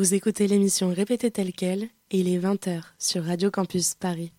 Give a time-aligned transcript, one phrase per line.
[0.00, 4.32] Vous écoutez l'émission Répétée telle quelle et il est 20h sur Radio Campus Paris.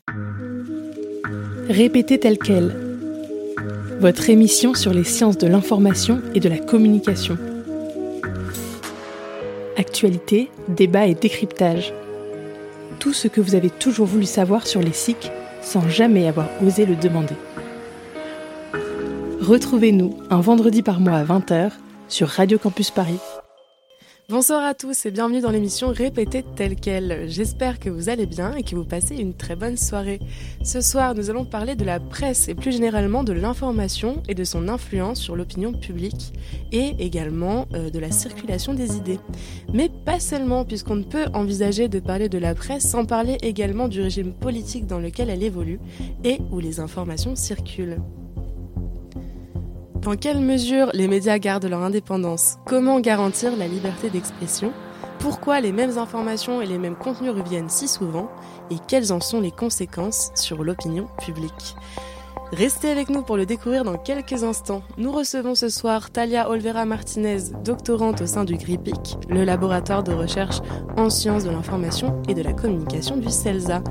[1.69, 2.75] Répétée telle quelle.
[3.99, 7.37] Votre émission sur les sciences de l'information et de la communication.
[9.77, 11.93] Actualité, débat et décryptage.
[12.97, 15.31] Tout ce que vous avez toujours voulu savoir sur les SIC
[15.61, 17.35] sans jamais avoir osé le demander.
[19.41, 21.69] Retrouvez-nous un vendredi par mois à 20h
[22.07, 23.19] sur Radio Campus Paris.
[24.31, 27.25] Bonsoir à tous et bienvenue dans l'émission Répétée telle quelle.
[27.27, 30.21] J'espère que vous allez bien et que vous passez une très bonne soirée.
[30.63, 34.45] Ce soir, nous allons parler de la presse et plus généralement de l'information et de
[34.45, 36.31] son influence sur l'opinion publique
[36.71, 39.19] et également euh, de la circulation des idées.
[39.73, 43.89] Mais pas seulement, puisqu'on ne peut envisager de parler de la presse sans parler également
[43.89, 45.81] du régime politique dans lequel elle évolue
[46.23, 47.97] et où les informations circulent.
[50.01, 52.57] Dans quelle mesure les médias gardent leur indépendance?
[52.65, 54.73] Comment garantir la liberté d'expression?
[55.19, 58.27] Pourquoi les mêmes informations et les mêmes contenus reviennent si souvent?
[58.71, 61.75] Et quelles en sont les conséquences sur l'opinion publique?
[62.53, 64.83] Restez avec nous pour le découvrir dans quelques instants.
[64.97, 70.11] Nous recevons ce soir Talia Olvera Martinez, doctorante au sein du GRIPIC, le laboratoire de
[70.11, 70.57] recherche
[70.97, 73.81] en sciences de l'information et de la communication du CELSA.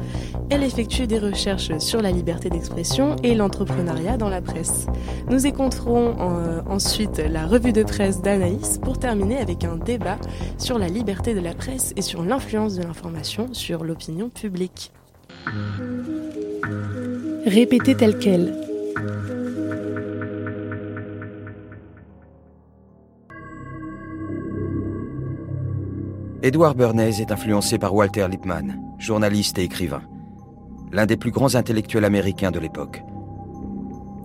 [0.50, 4.84] Elle effectue des recherches sur la liberté d'expression et l'entrepreneuriat dans la presse.
[5.31, 10.19] Nous écouterons euh, ensuite la revue de presse d'Anaïs pour terminer avec un débat
[10.58, 14.92] sur la liberté de la presse et sur l'influence de l'information sur l'opinion publique.
[17.46, 18.55] Répétez tel quel.
[26.42, 30.02] Edward Bernays est influencé par Walter Lippmann, journaliste et écrivain,
[30.92, 33.02] l'un des plus grands intellectuels américains de l'époque.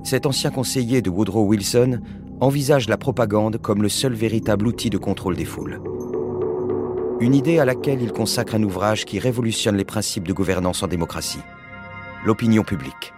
[0.03, 2.02] Cet ancien conseiller de Woodrow Wilson
[2.41, 5.81] envisage la propagande comme le seul véritable outil de contrôle des foules.
[7.22, 10.88] Une idée à laquelle il consacre un ouvrage qui révolutionne les principes de gouvernance en
[10.88, 11.39] démocratie
[12.26, 13.14] l'opinion publique.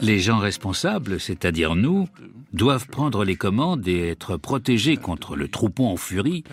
[0.00, 2.08] Les gens responsables, c'est-à-dire nous,
[2.52, 6.44] doivent prendre les commandes et être protégés contre le troupeau en furie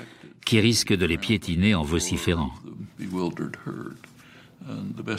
[0.46, 2.52] qui risque de les piétiner en vociférant.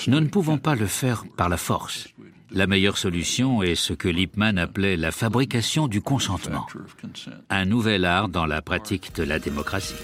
[0.06, 2.08] Nous ne pouvons pas le faire par la force.
[2.50, 6.66] La meilleure solution est ce que Lippmann appelait la fabrication du consentement,
[7.50, 9.94] un nouvel art dans la pratique de la démocratie.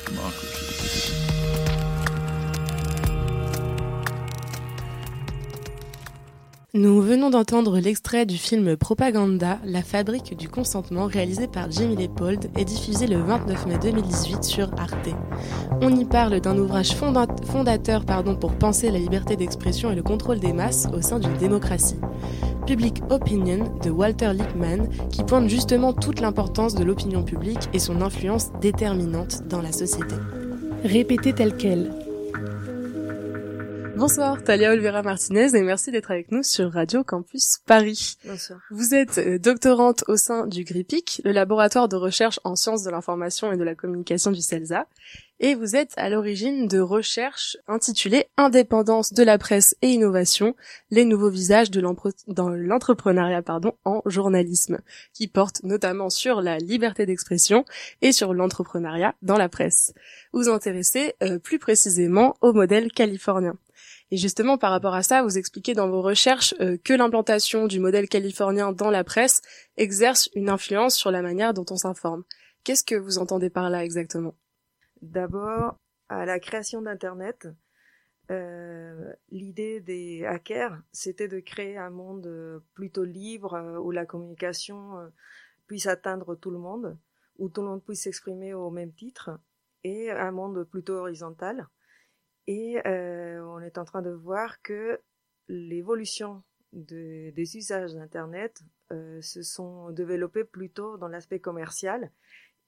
[6.73, 12.49] Nous venons d'entendre l'extrait du film Propaganda, la fabrique du consentement, réalisé par Jamie Leopold
[12.57, 15.09] et diffusé le 29 mai 2018 sur Arte.
[15.83, 20.39] On y parle d'un ouvrage fondateur pardon, pour penser la liberté d'expression et le contrôle
[20.39, 21.99] des masses au sein d'une démocratie.
[22.69, 28.01] Public Opinion de Walter Lippmann, qui pointe justement toute l'importance de l'opinion publique et son
[28.01, 30.15] influence déterminante dans la société.
[30.85, 31.91] Répétez tel quel.
[34.01, 38.17] Bonsoir, Talia Olvera Martinez et merci d'être avec nous sur Radio Campus Paris.
[38.25, 38.59] Bonsoir.
[38.71, 42.89] Vous êtes euh, doctorante au sein du GRIPIC, le laboratoire de recherche en sciences de
[42.89, 44.87] l'information et de la communication du CELSA,
[45.39, 50.57] et vous êtes à l'origine de recherches intitulées Indépendance de la presse et innovation,
[50.91, 54.79] les nouveaux visages de l'entrepreneuriat pardon, en journalisme,
[55.13, 57.67] qui portent notamment sur la liberté d'expression
[58.01, 59.93] et sur l'entrepreneuriat dans la presse.
[60.33, 63.59] Vous vous intéressez euh, plus précisément au modèle californien.
[64.11, 67.79] Et justement, par rapport à ça, vous expliquez dans vos recherches euh, que l'implantation du
[67.79, 69.41] modèle californien dans la presse
[69.77, 72.25] exerce une influence sur la manière dont on s'informe.
[72.65, 74.35] Qu'est-ce que vous entendez par là exactement?
[75.01, 75.77] D'abord,
[76.09, 77.49] à la création d'Internet,
[78.33, 85.11] euh, l'idée des hackers, c'était de créer un monde euh, plutôt libre où la communication
[85.69, 86.99] puisse atteindre tout le monde,
[87.39, 89.31] où tout le monde puisse s'exprimer au même titre,
[89.85, 91.69] et un monde plutôt horizontal.
[92.47, 95.01] Et euh, on est en train de voir que
[95.49, 96.43] l'évolution
[96.73, 98.63] des usages d'Internet
[98.93, 102.11] euh, se sont développés plutôt dans l'aspect commercial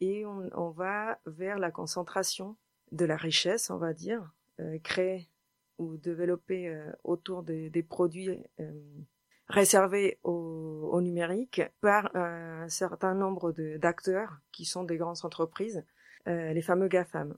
[0.01, 2.57] et on, va vers la concentration
[2.91, 5.29] de la richesse, on va dire, euh, créée
[5.79, 8.39] ou développée autour des, produits
[9.49, 15.85] réservés au, numérique par un certain nombre d'acteurs qui sont des grandes entreprises,
[16.27, 17.37] les fameux GAFAM.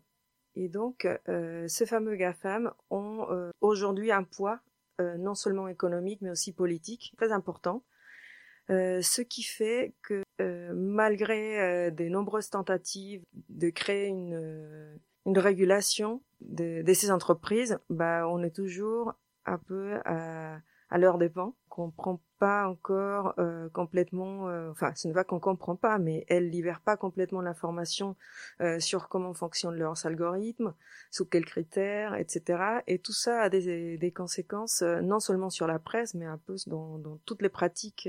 [0.56, 4.61] Et donc, euh, ce fameux GAFAM ont euh, aujourd'hui un poids
[5.01, 7.83] euh, non seulement économique mais aussi politique très important.
[8.69, 10.23] ce qui fait que
[10.73, 18.43] malgré de nombreuses tentatives de créer une, une régulation de, de, ces entreprises, bah, on
[18.43, 19.15] est toujours
[19.45, 20.59] un peu à,
[20.94, 25.41] à leur dépens, qu'on comprend pas encore euh, complètement, euh, enfin, ce n'est pas qu'on
[25.41, 28.14] comprend pas, mais elles libèrent pas complètement l'information
[28.61, 30.73] euh, sur comment fonctionnent leurs algorithmes,
[31.11, 32.82] sous quels critères, etc.
[32.87, 36.55] Et tout ça a des, des conséquences non seulement sur la presse, mais un peu
[36.69, 38.08] dans, dans toutes les pratiques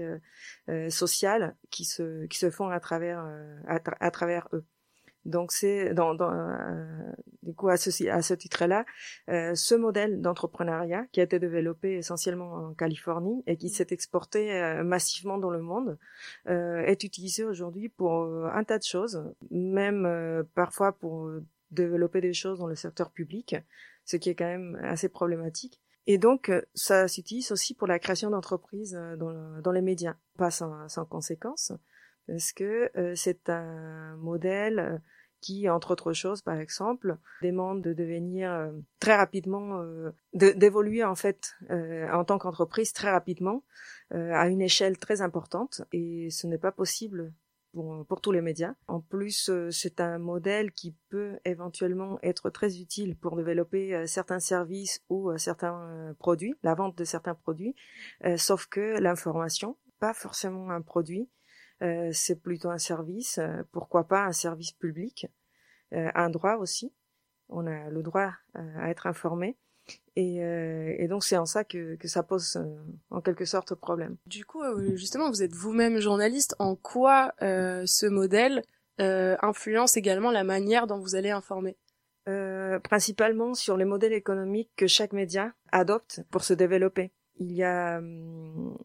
[0.89, 3.25] sociales qui se qui se font à travers
[3.65, 4.63] à travers eux.
[5.25, 7.11] Donc c'est dans, dans euh,
[7.41, 8.85] du coup à ce, à ce titre-là,
[9.29, 13.69] euh, ce modèle d'entrepreneuriat qui a été développé essentiellement en Californie et qui mmh.
[13.69, 15.97] s'est exporté euh, massivement dans le monde
[16.47, 21.31] euh, est utilisé aujourd'hui pour un tas de choses, même parfois pour
[21.71, 23.55] développer des choses dans le secteur public,
[24.05, 25.81] ce qui est quand même assez problématique.
[26.07, 30.87] Et donc, ça s'utilise aussi pour la création d'entreprises dans, dans les médias, pas sans,
[30.87, 31.73] sans conséquence,
[32.27, 35.01] parce que c'est un modèle
[35.45, 41.13] qui, entre autres choses, par exemple, demande de devenir euh, très rapidement, euh, d'évoluer en
[41.13, 43.63] fait euh, en tant qu'entreprise très rapidement
[44.11, 47.33] à une échelle très importante, et ce n'est pas possible
[47.73, 48.75] pour, pour, tous les médias.
[48.87, 55.01] En plus, c'est un modèle qui peut éventuellement être très utile pour développer certains services
[55.09, 57.75] ou certains produits, la vente de certains produits,
[58.37, 61.27] sauf que l'information, pas forcément un produit,
[61.81, 65.29] euh, c'est plutôt un service, euh, pourquoi pas un service public, euh,
[65.91, 66.93] un droit aussi.
[67.49, 69.57] On a le droit à être informé.
[70.15, 72.59] Et, et, donc c'est en ça que, que ça pose
[73.11, 74.17] en quelque sorte problème.
[74.25, 74.63] Du coup,
[74.95, 76.55] justement, vous êtes vous-même journaliste.
[76.59, 78.63] En quoi ce modèle
[78.97, 81.77] influence également la manière dont vous allez informer?
[82.83, 87.11] Principalement sur les modèles économiques que chaque média adopte pour se développer.
[87.37, 88.75] Il y a hum,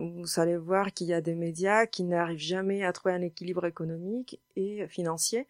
[0.00, 3.66] vous allez voir qu'il y a des médias qui n'arrivent jamais à trouver un équilibre
[3.66, 5.46] économique et financier,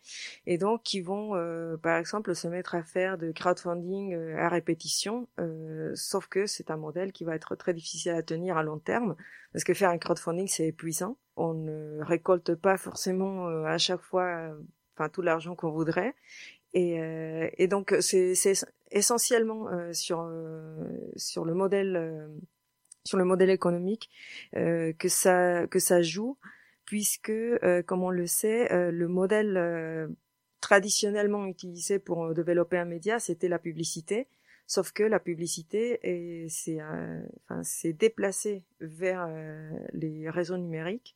[0.46, 4.48] et donc qui vont, euh, par exemple, se mettre à faire de crowdfunding euh, à
[4.48, 8.62] répétition, euh, sauf que c'est un modèle qui va être très difficile à tenir à
[8.62, 9.14] long terme,
[9.52, 11.16] parce que faire un crowdfunding, c'est épuisant.
[11.36, 14.50] On ne récolte pas forcément à chaque fois
[14.94, 16.14] enfin tout l'argent qu'on voudrait,
[16.74, 17.00] et,
[17.56, 18.34] et donc c'est
[18.90, 20.30] essentiellement sur
[21.16, 22.28] sur le modèle
[23.04, 24.10] sur le modèle économique
[24.56, 26.36] euh, que ça que ça joue
[26.90, 30.08] puisque euh, comme on le sait euh, le modèle euh,
[30.60, 34.26] traditionnellement utilisé pour développer un média c'était la publicité.
[34.66, 36.00] Sauf que la publicité
[36.48, 39.28] c'est enfin c'est déplacé vers
[39.92, 41.14] les réseaux numériques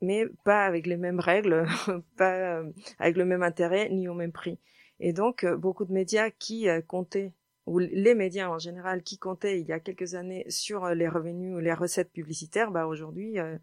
[0.00, 1.66] mais pas avec les mêmes règles
[2.16, 2.62] pas
[2.98, 4.58] avec le même intérêt ni au même prix.
[5.00, 7.32] Et donc beaucoup de médias qui comptaient
[7.66, 11.08] ou les médias en général qui comptaient il y a quelques années sur euh, les
[11.08, 13.56] revenus ou les recettes publicitaires, bah aujourd'hui euh,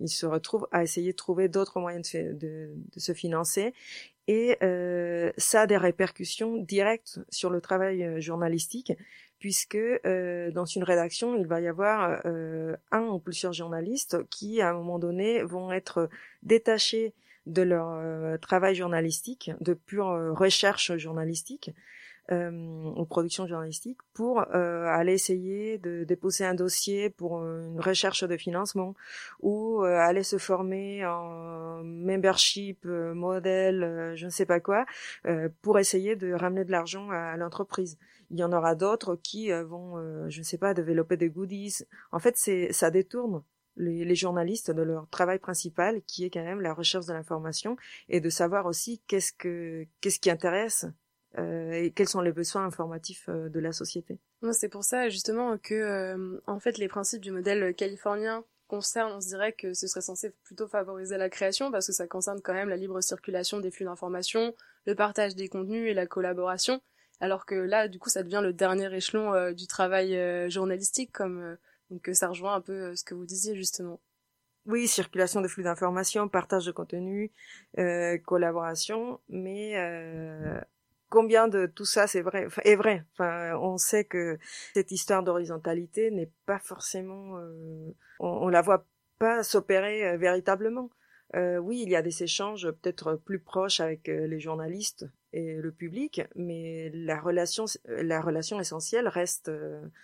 [0.00, 3.72] ils se retrouvent à essayer de trouver d'autres moyens de, de, de, se financer.
[4.26, 8.92] Et euh, ça a des répercussions directes sur le travail euh, journalistique
[9.38, 14.62] puisque euh, dans une rédaction il va y avoir euh, un ou plusieurs journalistes qui
[14.62, 16.08] à un moment donné vont être
[16.42, 17.12] détachés
[17.46, 21.72] de leur travail journalistique, de pure recherche journalistique,
[22.32, 22.50] euh,
[22.96, 28.36] aux productions journalistiques pour euh, aller essayer de déposer un dossier pour une recherche de
[28.36, 28.94] financement
[29.40, 34.86] ou euh, aller se former en membership, euh, modèle, euh, je ne sais pas quoi,
[35.62, 37.98] pour essayer de ramener de l'argent à, l'entreprise.
[38.30, 39.96] Il y en aura d'autres qui vont,
[40.28, 41.84] je ne sais pas, développer des goodies.
[42.12, 43.42] En fait, c'est ça détourne
[43.76, 47.76] les, les, journalistes de leur travail principal, qui est quand même la recherche de l'information
[48.08, 50.86] et de savoir aussi qu'est-ce que qu'est-ce qui intéresse
[51.38, 54.18] euh, et quels sont les besoins informatifs euh, de la société?
[54.52, 59.20] C'est pour ça justement que euh, en fait les principes du modèle californien concernent, on
[59.20, 62.54] se dirait que ce serait censé plutôt favoriser la création parce que ça concerne quand
[62.54, 64.54] même la libre circulation des flux d'informations,
[64.86, 66.80] le partage des contenus et la collaboration,
[67.20, 71.56] alors que là du coup ça devient le dernier échelon du travail journalistique comme
[71.90, 74.00] donc ça rejoint un peu ce que vous disiez justement.
[74.66, 77.30] Oui, circulation de flux d'informations, partage de contenu,
[77.78, 80.58] euh, collaboration, mais euh,
[81.14, 83.04] combien de tout ça c'est vrai est vrai.
[83.20, 84.36] On sait que
[84.74, 88.84] cette histoire d'horizontalité n'est pas forcément, euh, on, on, la voit
[89.20, 90.90] pas s'opérer euh, véritablement.
[91.36, 95.72] Euh, oui, il y a des échanges peut-être plus proches avec les journalistes et le
[95.72, 99.50] public, mais la relation, la relation essentielle reste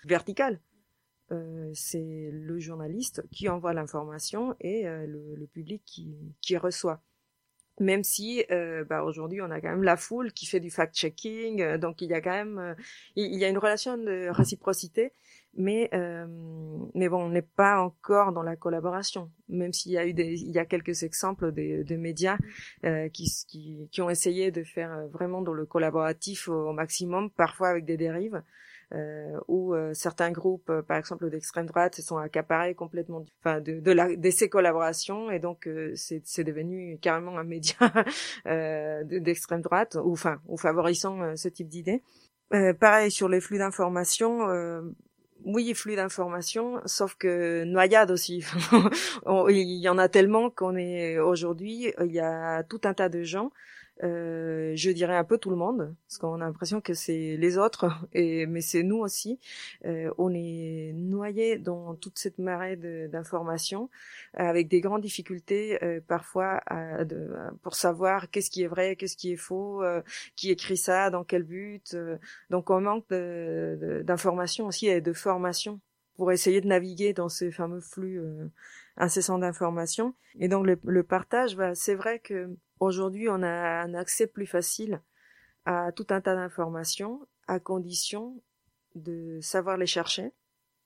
[0.05, 0.61] verticale.
[1.73, 5.83] c'est le journaliste qui envoie l'information et le, public
[6.41, 7.01] qui reçoit
[7.81, 11.63] même si euh, bah, aujourd'hui on a quand même la foule qui fait du fact-checking,
[11.63, 12.75] euh, donc il y a quand même euh,
[13.17, 15.13] il, y a une relation de réciprocité,
[15.55, 16.27] mais euh,
[16.95, 20.43] mais bon on n'est pas encore dans la collaboration, même s'il y a eu des
[20.43, 22.37] il y a quelques exemples de, de médias
[23.13, 27.87] qui, qui, qui ont essayé de faire vraiment dans le collaboratif au, maximum, parfois avec
[27.87, 28.43] des dérives.
[28.93, 33.81] Euh, où euh, certains groupes, par exemple d'extrême droite, se sont accaparés complètement, enfin de,
[33.81, 37.77] de, la, de ces collaborations, et donc c'est devenu carrément un média
[39.05, 42.03] d'extrême droite, ou enfin, ou favorisant ce type d'idées.
[42.81, 44.47] pareil sur les flux d'informations
[45.45, 48.45] oui, flux d'informations, sauf que noyade aussi.
[49.49, 53.23] il y en a tellement qu'on est aujourd'hui, il y a tout un tas de
[53.23, 53.51] gens
[54.03, 57.59] euh, je dirais un peu tout le monde, parce qu'on a l'impression que c'est les
[57.59, 59.39] autres, et mais c'est nous aussi.
[59.85, 62.77] Euh, on est noyé dans toute cette marée
[63.09, 63.91] d'informations,
[64.35, 66.61] avec des grandes difficultés euh, parfois
[67.05, 67.31] de,
[67.63, 70.03] pour savoir qu'est-ce qui est vrai, qu'est-ce qui est faux, euh,
[70.37, 71.95] qui écrit ça, dans quel but.
[71.95, 72.17] Euh.
[72.51, 75.81] donc on manque d'informations aussi et de formation
[76.17, 78.21] pour essayer de naviguer dans ces fameux flux
[79.01, 80.15] incessants d'informations.
[80.39, 84.47] Et donc le, le partage, bah, c'est vrai que Aujourd'hui, on a un accès plus
[84.47, 85.03] facile
[85.67, 88.43] à tout un tas d'informations, à condition
[88.95, 90.33] de savoir les chercher,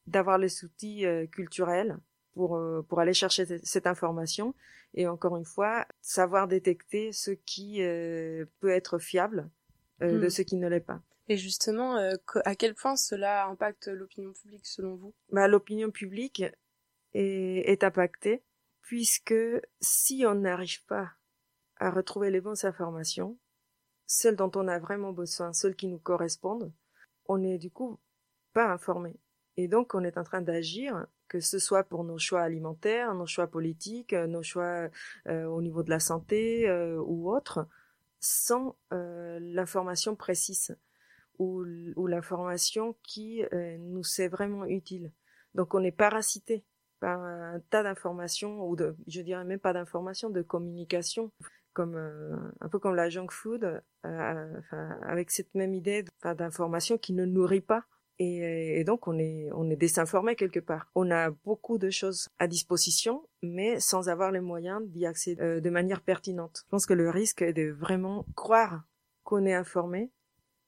[0.09, 1.97] d'avoir les outils euh, culturels
[2.35, 4.54] pour, euh, pour aller chercher cette information
[4.94, 9.49] et encore une fois, savoir détecter ce qui euh, peut être fiable
[10.00, 10.30] de hmm.
[10.30, 11.00] ce qui ne l'est pas.
[11.28, 11.97] Et justement,
[12.44, 15.14] à quel point cela impacte l'opinion publique selon vous?
[15.33, 16.44] Bah, L'opinion publique
[17.14, 18.42] est, est impactée
[18.85, 19.35] puisque
[19.80, 21.12] si on n'arrive pas
[21.78, 23.38] à retrouver les bonnes informations,
[24.06, 26.73] celles dont on a vraiment besoin, celles qui nous correspondent,
[27.26, 27.99] on est du coup
[28.52, 29.18] pas informé.
[29.56, 33.26] Et donc on est en train d'agir, que ce soit pour nos choix alimentaires, nos
[33.26, 34.88] choix politiques, nos choix
[35.28, 37.66] euh, au niveau de la santé euh, ou autre,
[38.21, 40.76] sans euh, l'information précise
[41.38, 41.64] ou,
[41.97, 43.42] ou l'information qui
[43.78, 45.11] nous est vraiment utile.
[45.54, 46.64] Donc on est parasité
[47.04, 51.30] un tas d'informations ou de, je dirais même pas d'informations, de communication
[51.75, 54.61] comme euh, un peu comme la junk food, euh,
[55.02, 57.84] avec cette même idée d'information qui ne nourrit pas.
[58.20, 60.88] Et, donc on est on est désinformé quelque part.
[60.94, 65.61] On a beaucoup de choses à disposition, mais sans avoir les moyens d'y accéder euh,
[65.61, 66.62] de manière pertinente.
[66.64, 68.84] Je pense que le risque est de vraiment croire
[69.25, 70.12] qu'on est informé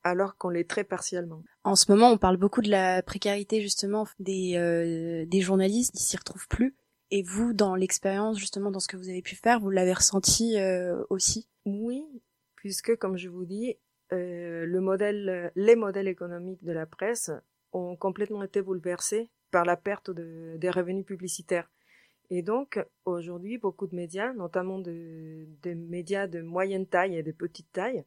[0.08, 1.42] alors qu'on l'est très partiellement.
[1.64, 6.16] En ce moment, on parle beaucoup de la précarité justement des des journalistes qui s'y
[6.16, 6.74] retrouvent plus
[7.10, 10.58] et vous, dans l'expérience, justement, dans ce que vous avez pu faire, vous l'avez ressenti
[10.58, 11.48] euh, aussi?
[11.64, 12.04] Oui,
[12.56, 13.76] puisque, comme je vous dis,
[14.12, 17.30] euh, le modèle, les modèles économiques de la presse
[17.72, 21.70] ont complètement été bouleversés par la perte de, des revenus publicitaires.
[22.28, 27.30] Et donc, aujourd'hui, beaucoup de médias, notamment de, des médias de moyenne taille et de
[27.30, 28.04] petite taille,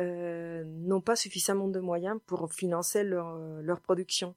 [0.00, 4.34] euh, n'ont pas suffisamment de moyens pour financer leur, leur production.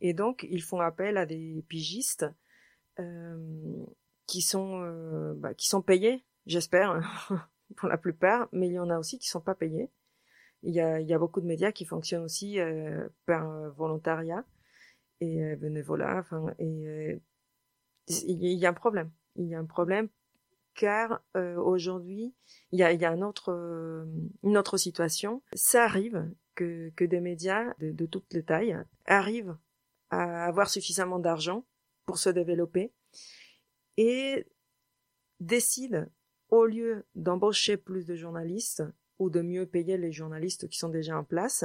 [0.00, 2.26] Et donc, ils font appel à des pigistes
[2.98, 3.84] euh,
[4.26, 7.00] qui sont euh, bah, qui sont payés, j'espère,
[7.76, 9.90] pour la plupart, mais il y en a aussi qui sont pas payés.
[10.62, 14.44] Il y a, il y a beaucoup de médias qui fonctionnent aussi euh, par volontariat
[15.20, 16.18] et bénévolat.
[16.18, 17.20] Enfin, et
[18.08, 19.10] il y a un problème.
[19.36, 20.08] Il y a un problème
[20.76, 22.34] car aujourd'hui,
[22.70, 24.06] il y a, autre,
[24.42, 25.42] une autre situation.
[25.54, 29.56] Ça arrive que, des médias de, toutes les tailles arrivent
[30.10, 31.64] à avoir suffisamment d'argent
[32.04, 32.92] pour se développer
[33.96, 34.46] et
[35.40, 36.08] décide,
[36.48, 38.82] au lieu d'embaucher plus de journalistes
[39.18, 41.64] ou de mieux payer les journalistes qui sont déjà en place,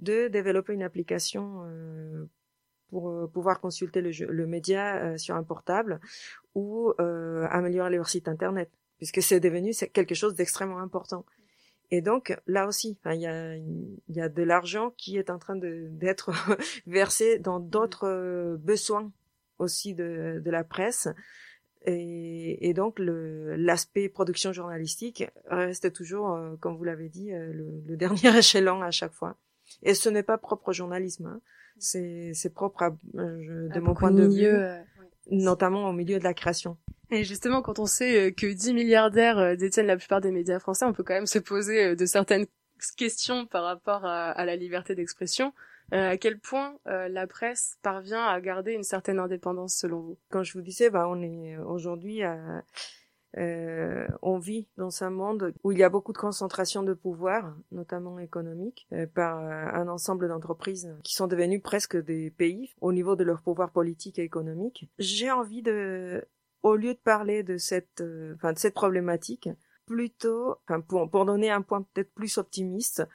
[0.00, 2.24] de développer une application euh,
[2.92, 5.98] pour euh, pouvoir consulter le, le média euh, sur un portable
[6.54, 11.24] ou améliorer leur site internet, puisque c'est devenu quelque chose d'extrêmement important.
[11.90, 15.56] Et donc là aussi, il y a, y a de l'argent qui est en train
[15.56, 16.30] d'être
[16.86, 19.10] versé dans d'autres besoins
[19.58, 21.08] aussi de, de la presse.
[21.84, 27.82] Et, et, donc l'aspect production journalistique reste toujours, euh, comme vous l'avez dit, euh, le,
[27.86, 29.36] le, dernier échelon à chaque fois.
[29.82, 31.40] Et ce n'est pas propre au journalisme, hein.
[31.78, 34.56] C'est propre à, euh, de mon point de vue,
[35.30, 36.76] notamment au milieu de la création.
[37.10, 40.92] Et justement, quand on sait que 10 milliardaires détiennent la plupart des médias français, on
[40.92, 42.46] peut quand même se poser de certaines
[42.96, 45.52] questions par rapport à, à la liberté d'expression.
[45.92, 50.18] Euh, à quel point euh, la presse parvient à garder une certaine indépendance selon vous?
[50.30, 52.22] Quand je vous disais, bah, on est aujourd'hui
[53.38, 57.56] euh, on vit dans un monde où il y a beaucoup de concentration de pouvoir,
[57.70, 63.24] notamment économique, par un ensemble d'entreprises qui sont devenues presque des pays au niveau de
[63.24, 64.90] leur pouvoir politique et économique.
[64.98, 66.24] J'ai envie de,
[66.62, 68.02] au lieu de parler de cette,
[68.34, 69.48] enfin, de cette problématique,
[69.86, 73.06] plutôt, enfin, pour, pour donner un point peut-être plus optimiste,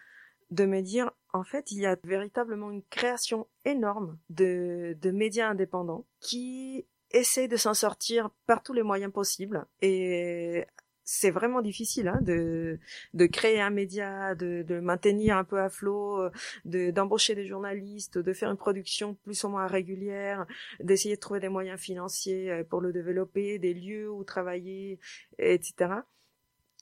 [0.51, 5.49] de me dire en fait, il y a véritablement une création énorme de, de médias
[5.49, 10.65] indépendants qui essaient de s'en sortir par tous les moyens possibles et
[11.07, 12.79] c'est vraiment difficile hein, de,
[13.13, 16.31] de créer un média, de, de maintenir un peu à flot, euh,
[16.65, 20.45] de, d'embaucher des journalistes, de faire une production plus ou moins régulière,
[20.81, 24.99] d'essayer de trouver des moyens financiers euh, pour le développer, des lieux où travailler,
[25.39, 25.93] etc.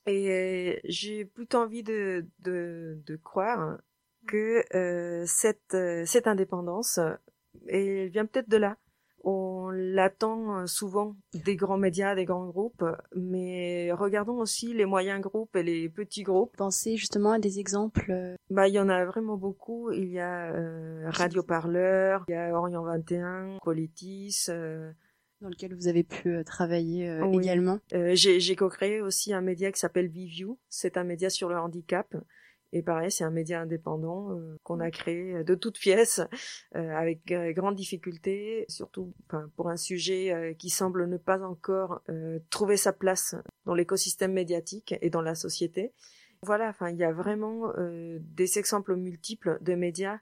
[0.08, 3.78] Et j'ai plutôt envie de, de, de croire
[4.28, 7.00] que euh, cette, cette indépendance,
[7.68, 8.78] elle vient peut-être de là
[9.26, 15.20] on l'attend euh, souvent des grands médias, des grands groupes, mais regardons aussi les moyens
[15.20, 16.56] groupes et les petits groupes.
[16.56, 18.06] Pensez justement à des exemples.
[18.12, 19.92] Euh, bah, il y en a vraiment beaucoup.
[19.92, 24.46] Il y a euh, Radio Parleur, il y a Orient 21, Politis.
[25.42, 27.80] dans lequel vous avez pu travailler également.
[28.14, 30.60] J'ai co-créé aussi un média qui s'appelle Viview.
[30.70, 32.16] C'est un média sur le handicap
[32.76, 36.20] et pareil, c'est un média indépendant euh, qu'on a créé de toutes pièces,
[36.76, 39.14] euh, avec euh, grande difficulté, surtout
[39.56, 42.02] pour un sujet qui semble ne pas encore
[42.50, 45.94] trouver sa place dans l'écosystème médiatique et dans la société.
[46.42, 50.20] Voilà, enfin, il y a vraiment des exemples multiples de médias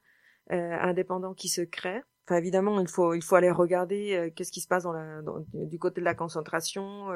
[0.49, 2.03] indépendants qui se créent.
[2.25, 5.21] Enfin, évidemment, il faut il faut aller regarder qu'est-ce qui se passe dans la
[5.53, 7.07] du côté de la concentration.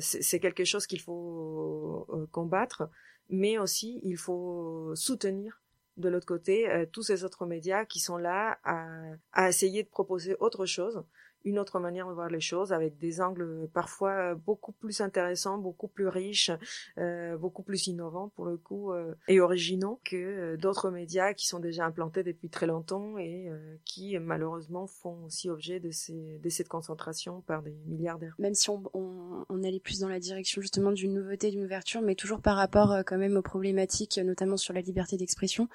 [0.00, 2.88] c'est quelque chose qu'il faut combattre
[3.28, 5.62] mais aussi il faut soutenir
[5.96, 8.86] de l'autre côté euh, tous ces autres médias qui sont là à,
[9.32, 11.04] à essayer de proposer autre chose
[11.48, 15.88] une autre manière de voir les choses avec des angles parfois beaucoup plus intéressants, beaucoup
[15.88, 16.50] plus riches,
[16.98, 21.46] euh, beaucoup plus innovants pour le coup euh, et originaux que euh, d'autres médias qui
[21.46, 23.50] sont déjà implantés depuis très longtemps et
[23.84, 28.34] qui malheureusement font aussi objet de, ces, de cette concentration par des milliardaires.
[28.38, 32.14] Même si on, on, allait plus dans la direction justement d'une nouveauté, d'une ouverture, mais
[32.14, 35.68] toujours par rapport quand même aux problématiques, notamment sur la liberté d'expression.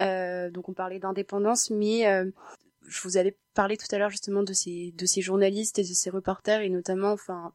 [0.00, 2.04] donc on parlait d'indépendance, mais
[2.88, 5.94] je vous avais parlé tout à l'heure justement de ces de ces journalistes et de
[5.94, 7.52] ces reporters et notamment enfin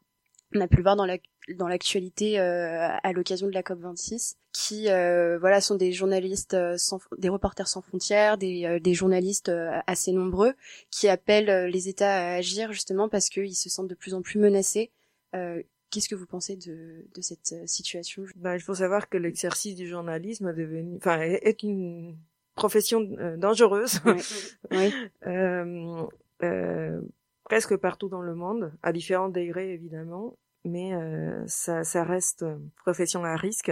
[0.55, 1.17] on a pu le voir dans la
[1.55, 6.53] dans l'actualité euh, à l'occasion de la COP 26 qui euh, voilà sont des journalistes
[6.53, 9.51] euh, sans des reporters sans frontières des des journalistes
[9.87, 10.53] assez nombreux
[10.91, 14.39] qui appellent les États à agir justement parce qu'ils se sentent de plus en plus
[14.39, 14.91] menacés.
[15.33, 18.23] Qu'est-ce que vous pensez de, de cette situation?
[18.35, 22.17] Ben, Il faut savoir que l'exercice du journalisme devenu, enfin, est une
[22.55, 24.93] profession euh, dangereuse, oui.
[25.27, 26.05] euh,
[26.43, 27.01] euh,
[27.43, 32.45] presque partout dans le monde, à différents degrés évidemment, mais euh, ça, ça, reste
[32.77, 33.71] profession à risque,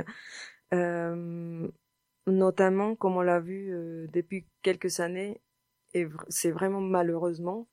[0.73, 1.67] euh,
[2.27, 3.71] notamment comme on l'a vu
[4.11, 5.41] depuis quelques années,
[5.93, 7.67] et c'est vraiment malheureusement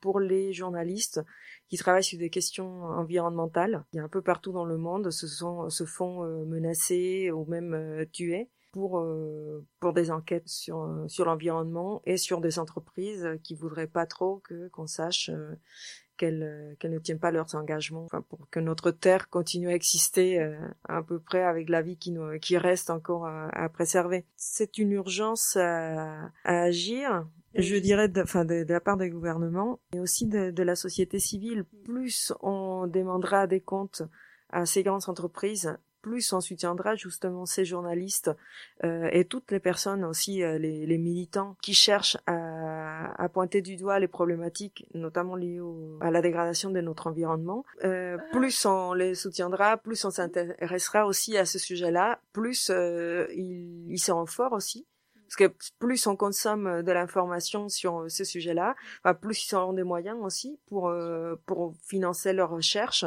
[0.00, 1.20] pour les journalistes
[1.68, 3.84] qui travaillent sur des questions environnementales.
[3.92, 7.44] Il y a un peu partout dans le monde, se, sont, se font menacer ou
[7.46, 13.28] même tuer pour euh, pour des enquêtes sur euh, sur l'environnement et sur des entreprises
[13.42, 15.54] qui voudraient pas trop que qu'on sache euh,
[16.16, 18.06] qu'elles qu'elles ne tiennent pas leurs engagements.
[18.28, 20.38] Pour que notre terre continue à exister
[20.84, 24.26] à peu près avec la vie qui nous qui reste encore à, à préserver.
[24.36, 29.10] C'est une urgence à, à, agir je dirais de, enfin de, de, la part des
[29.10, 31.64] gouvernements et aussi de, de la société civile.
[31.84, 34.02] Plus on demandera des comptes
[34.50, 38.30] à ces grandes entreprises plus on soutiendra justement ces journalistes
[38.84, 43.62] euh, et toutes les personnes aussi, euh, les, les, militants qui cherchent à, à, pointer
[43.62, 47.64] du doigt les problématiques, notamment liées au, à la dégradation de notre environnement.
[47.84, 53.90] Euh, plus on les soutiendra, plus on s'intéressera aussi à ce sujet-là, plus euh, ils,
[53.90, 54.86] ils seront forts aussi
[55.30, 58.74] parce que plus on consomme euh, de l'information sur euh, ce sujet-là,
[59.20, 63.04] plus ils auront des moyens aussi pour euh, pour financer leurs recherches,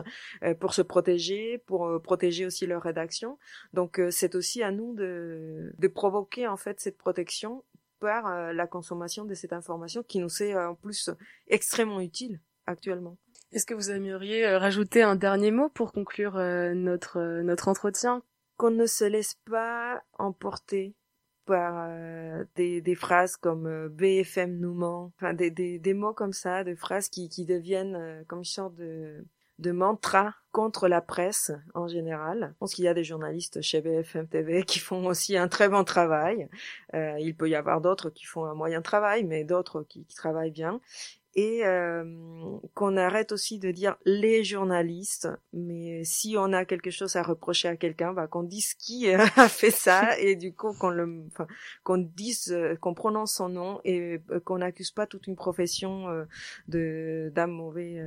[0.60, 3.38] pour se protéger, pour protéger aussi leur rédaction.
[3.74, 7.64] Donc c'est aussi à nous de de provoquer en fait cette protection
[8.00, 11.10] par la consommation de cette information qui nous est en plus
[11.48, 13.18] extrêmement utile actuellement.
[13.52, 18.24] Est-ce que vous aimeriez rajouter un dernier mot pour conclure notre notre entretien?
[18.58, 20.96] Qu'on ne se laisse pas emporter
[21.46, 26.14] par euh, des, des, phrases comme euh, BFM nous ment, enfin des, des, des, mots
[26.14, 29.26] comme ça, des phrases qui, qui deviennent euh, comme une sorte de,
[29.60, 32.52] de mantra contre la presse en général.
[32.54, 35.70] Je pense qu'il y a des journalistes chez BFM TV qui font aussi un très
[35.70, 36.48] bon travail.
[36.94, 40.52] il peut y avoir d'autres qui font un moyen travail, mais d'autres qui, qui travaillent
[40.52, 40.80] bien
[41.36, 42.04] et euh,
[42.76, 47.68] qu'on arrête aussi de dire les journalistes, mais si on a quelque chose à reprocher
[47.68, 51.48] à quelqu'un, bah, qu'on dise qui a fait ça et du coup qu'on le, enfin,
[51.84, 56.06] qu'on dise, euh, qu'on prononce son nom et euh, qu'on n'accuse pas toute une profession
[56.68, 58.02] de d'âme mauvais,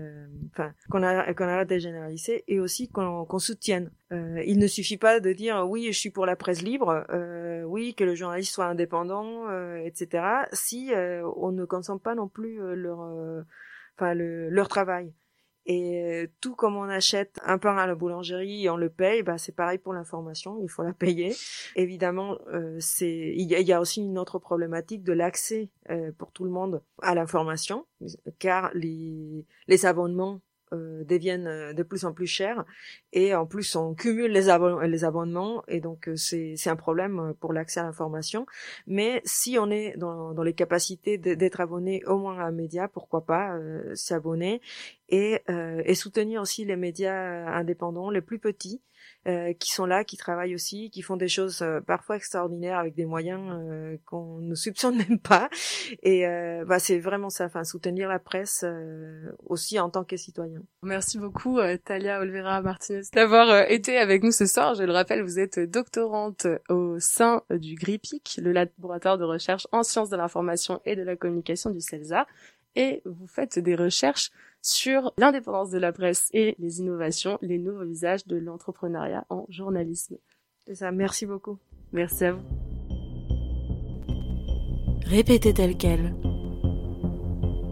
[0.53, 3.91] enfin qu'on qu'on arrête de généraliser et aussi qu'on qu'on soutienne.
[4.11, 7.05] il ne suffit pas de dire oui je suis pour la presse libre,
[7.67, 10.25] oui que le journaliste soit indépendant, etc.
[10.53, 10.93] Si
[11.37, 13.16] on ne consomme pas non plus leur euh,
[13.97, 15.13] enfin le, leur travail.
[15.69, 19.37] Et tout comme on achète un pain à la boulangerie et on le paye, bah
[19.37, 21.35] c'est pareil pour l'information, il faut la payer.
[21.75, 26.45] Évidemment, euh, c'est il y, a aussi une autre problématique de l'accès euh, pour tout
[26.45, 27.85] le monde à l'information,
[28.39, 30.41] car les les abonnements
[30.73, 32.65] euh, deviennent euh, de plus en plus chers
[33.13, 35.63] et en plus on cumule les, abonnements.
[35.69, 38.47] Et donc euh, c'est un problème pour l'accès à l'information.
[38.89, 42.89] Mais si on est dans, dans les capacités d'être abonné au moins à un média,
[42.89, 43.57] pourquoi pas
[43.95, 44.61] s'abonner
[45.09, 48.83] et, et soutenir aussi les médias indépendants, les plus petits,
[49.27, 52.95] euh, qui sont là, qui travaillent aussi, qui font des choses euh, parfois extraordinaires avec
[52.95, 55.51] des moyens euh, qu'on ne soupçonne même pas.
[56.05, 56.25] Et
[56.67, 58.65] bah, c'est vraiment ça, enfin soutenir la presse
[59.45, 60.61] aussi en tant que citoyen.
[60.83, 64.75] Merci beaucoup Talia Olvera Martinez d'avoir été avec nous ce soir.
[64.75, 69.83] Je le rappelle, vous êtes doctorante au sein du GRIPIC, le laboratoire de recherche en
[69.83, 72.27] sciences de l'information et de la communication du CELSA,
[72.75, 74.31] et vous faites des recherches
[74.63, 80.17] sur l'indépendance de la presse et les innovations, les nouveaux usages de l'entrepreneuriat en journalisme.
[80.67, 81.59] C'est ça, merci beaucoup.
[81.93, 82.43] Merci à vous.
[85.05, 86.17] Répétez tel quel.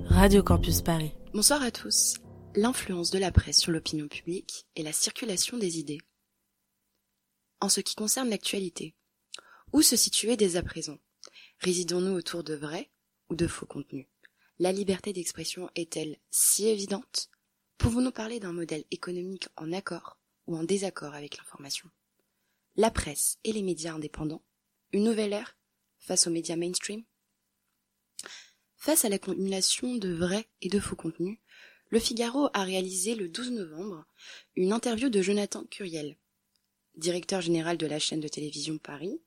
[0.06, 1.12] Radio Campus Paris.
[1.32, 2.18] Bonsoir à tous.
[2.54, 5.98] L'influence de la presse sur l'opinion publique et la circulation des idées.
[7.60, 8.94] En ce qui concerne l'actualité,
[9.72, 10.98] où se situer dès à présent?
[11.58, 12.92] Résidons-nous autour de vrais
[13.28, 14.06] ou de faux contenus?
[14.58, 17.28] La liberté d'expression est-elle si évidente?
[17.76, 21.90] Pouvons-nous parler d'un modèle économique en accord ou en désaccord avec l'information?
[22.76, 24.44] La presse et les médias indépendants
[24.92, 25.56] Une nouvelle ère
[25.98, 27.02] face aux médias mainstream?
[28.76, 31.38] Face à l'accumulation de vrais et de faux contenus,
[31.88, 34.04] Le Figaro a réalisé le 12 novembre
[34.54, 36.16] une interview de Jonathan Curiel,
[36.94, 39.20] directeur général de la chaîne de télévision Paris,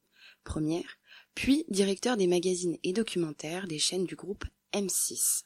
[0.45, 0.97] première,
[1.35, 5.43] puis directeur des magazines et documentaires des chaînes du groupe M6.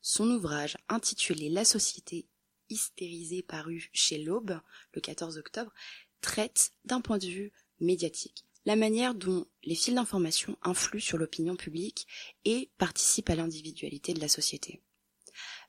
[0.00, 2.26] Son ouvrage intitulé La société
[2.68, 4.60] hystérisée paru chez l'Aube
[4.94, 5.72] le 14 octobre
[6.20, 11.56] traite d'un point de vue médiatique la manière dont les fils d'information influent sur l'opinion
[11.56, 12.06] publique
[12.44, 14.80] et participent à l'individualité de la société.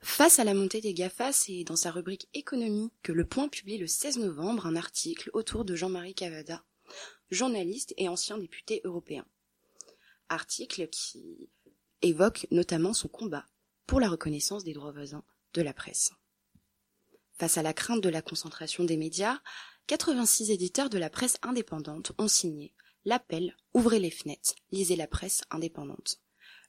[0.02, 3.78] Face à la montée des GAFA, c'est dans sa rubrique économie que Le Point publie
[3.78, 6.64] le 16 novembre un article autour de Jean-Marie Cavada,
[7.30, 9.24] journaliste et ancien député européen.
[10.28, 11.48] Article qui
[12.04, 13.46] évoque notamment son combat
[13.86, 16.10] pour la reconnaissance des droits voisins de la presse.
[17.32, 19.40] Face à la crainte de la concentration des médias,
[19.86, 22.72] 86 éditeurs de la presse indépendante ont signé
[23.04, 26.20] l'appel Ouvrez les fenêtres, lisez la presse indépendante,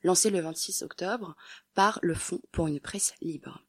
[0.03, 1.35] lancé le 26 octobre
[1.75, 3.63] par le Fonds pour une presse libre.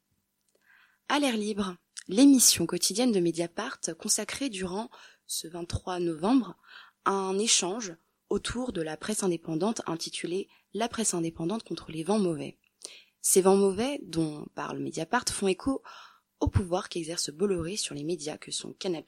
[1.09, 1.77] À l'air libre,
[2.09, 4.91] l'émission quotidienne de Mediapart consacrée durant
[5.27, 6.57] ce 23 novembre
[7.05, 7.95] à un échange
[8.29, 12.59] autour de la presse indépendante intitulée La presse indépendante contre les vents mauvais.
[13.21, 15.83] Ces vents mauvais, dont parle Mediapart, font écho
[16.41, 19.05] au pouvoir qu'exerce Bolloré sur les médias que sont Canal+,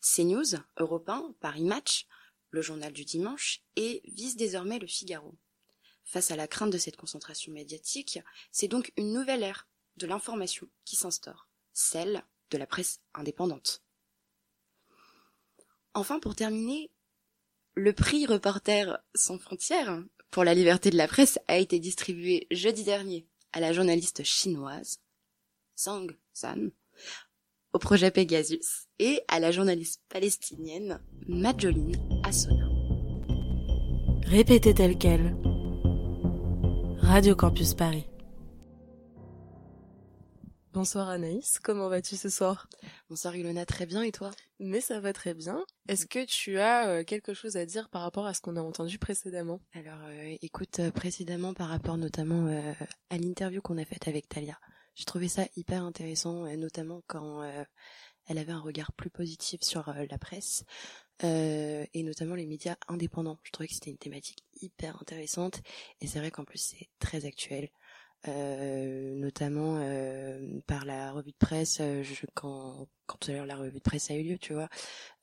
[0.00, 2.06] CNews, Europe 1, Paris Match,
[2.50, 5.36] le journal du dimanche et vise désormais le Figaro.
[6.04, 8.20] Face à la crainte de cette concentration médiatique,
[8.52, 13.82] c'est donc une nouvelle ère de l'information qui s'instaure, celle de la presse indépendante.
[15.94, 16.90] Enfin, pour terminer,
[17.76, 22.82] le prix Reporter sans frontières pour la liberté de la presse a été distribué jeudi
[22.84, 24.98] dernier à la journaliste chinoise
[25.78, 26.70] Zhang San,
[27.72, 32.66] au projet Pegasus et à la journaliste palestinienne Majoline Assona.
[34.24, 35.36] Répétez tel quel.
[36.98, 38.06] Radio Campus Paris.
[40.76, 42.68] Bonsoir Anaïs, comment vas-tu ce soir?
[43.08, 44.30] Bonsoir Ilona, très bien et toi?
[44.58, 45.64] Mais ça va très bien.
[45.88, 48.60] Est-ce que tu as euh, quelque chose à dire par rapport à ce qu'on a
[48.60, 49.58] entendu précédemment?
[49.72, 52.48] Alors euh, écoute, euh, précédemment par rapport notamment
[53.08, 54.58] à l'interview qu'on a faite avec Talia,
[54.94, 57.42] j'ai trouvé ça hyper intéressant, notamment quand
[58.26, 60.66] elle avait un regard plus positif sur la presse.
[61.22, 63.38] et notamment les médias indépendants.
[63.44, 65.62] Je trouvais que c'était une thématique hyper intéressante
[66.02, 67.70] et c'est vrai qu'en plus c'est très actuel.
[68.28, 71.78] Euh, notamment euh, par la revue de presse.
[71.80, 74.52] Euh, je, quand, quand tout à l'heure la revue de presse a eu lieu, tu
[74.52, 74.68] vois,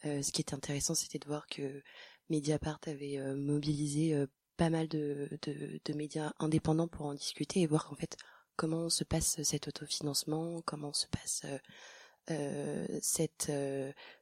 [0.03, 1.81] ce qui était intéressant, c'était de voir que
[2.29, 4.15] Mediapart avait mobilisé
[4.57, 8.15] pas mal de, de, de, médias indépendants pour en discuter et voir en fait
[8.55, 11.45] comment se passe cet autofinancement, comment se passe
[12.31, 13.51] euh, cette,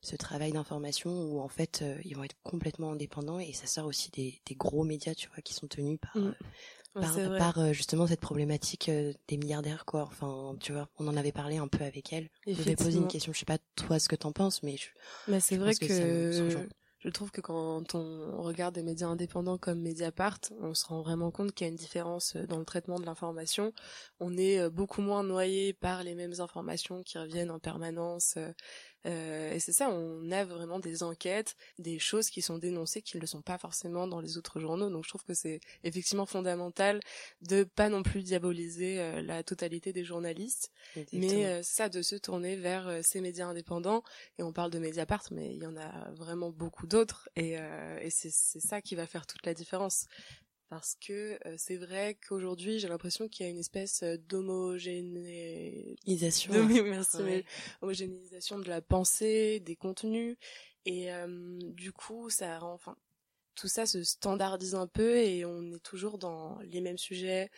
[0.02, 4.10] ce travail d'information où en fait ils vont être complètement indépendants et ça sort aussi
[4.12, 6.34] des, des gros médias tu vois qui sont tenus par mmh
[6.94, 11.32] par, euh, justement cette problématique euh, des milliardaires quoi enfin tu vois on en avait
[11.32, 14.10] parlé un peu avec elle je vais poser une question je sais pas toi ce
[14.10, 14.76] que t'en penses mais
[15.28, 16.68] mais c'est vrai que,
[17.04, 21.32] je trouve que quand on regarde des médias indépendants comme Mediapart, on se rend vraiment
[21.32, 23.74] compte qu'il y a une différence dans le traitement de l'information.
[24.20, 28.38] On est beaucoup moins noyé par les mêmes informations qui reviennent en permanence.
[29.06, 33.18] Euh, et c'est ça, on a vraiment des enquêtes, des choses qui sont dénoncées qui
[33.18, 34.90] ne le sont pas forcément dans les autres journaux.
[34.90, 37.00] Donc je trouve que c'est effectivement fondamental
[37.42, 40.72] de pas non plus diaboliser euh, la totalité des journalistes,
[41.14, 44.04] mais euh, ça de se tourner vers ces médias indépendants.
[44.38, 47.30] Et on parle de Mediapart, mais il y en a vraiment beaucoup d'autres.
[47.36, 50.06] Et, et c'est ça qui va faire toute la différence
[50.72, 56.54] parce que euh, c'est vrai qu'aujourd'hui j'ai l'impression qu'il y a une espèce euh, d'homogénéisation
[57.82, 60.38] homogénéisation de la pensée des contenus
[60.86, 62.96] et euh, du coup ça rend enfin
[63.56, 67.52] tout ça se standardise un peu et on est toujours dans les mêmes sujets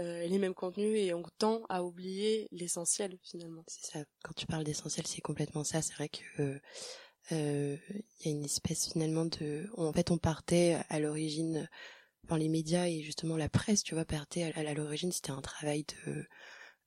[0.00, 3.64] les mêmes contenus et on tend à oublier l'essentiel finalement.
[3.66, 3.98] C'est ça.
[4.22, 5.82] Quand tu parles d'essentiel, c'est complètement ça.
[5.82, 6.60] C'est vrai que
[7.32, 7.80] il
[8.24, 9.68] y a une espèce finalement de.
[9.76, 11.68] En fait, on partait à l'origine
[12.24, 15.84] enfin les médias et justement la presse, tu vois, partait à, l'origine, c'était un travail
[16.06, 16.26] de